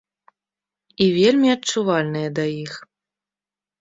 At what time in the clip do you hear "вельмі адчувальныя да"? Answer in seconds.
1.17-2.45